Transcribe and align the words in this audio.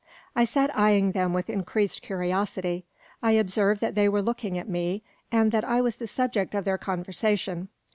I 0.35 0.45
sat 0.45 0.75
eyeing 0.75 1.11
them 1.11 1.31
with 1.31 1.47
increased 1.47 2.01
curiosity. 2.01 2.85
I 3.21 3.33
observed 3.33 3.81
that 3.81 3.93
they 3.93 4.09
were 4.09 4.23
looking 4.23 4.57
at 4.57 4.67
me, 4.67 5.03
and 5.31 5.51
that 5.51 5.63
I 5.63 5.79
was 5.81 5.97
the 5.97 6.07
subject 6.07 6.55
of 6.55 6.65
their 6.65 6.79
conversation. 6.79 7.67